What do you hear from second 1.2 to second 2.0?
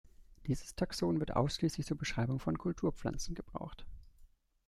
ausschließlich zur